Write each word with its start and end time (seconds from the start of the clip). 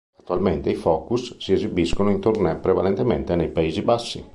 Attualmente 0.19 0.71
i 0.71 0.73
Focus 0.75 1.37
si 1.37 1.53
esibiscono 1.53 2.09
in 2.09 2.19
"tournée" 2.19 2.55
prevalentemente 2.55 3.35
nei 3.35 3.49
Paesi 3.51 3.83
Bassi. 3.83 4.25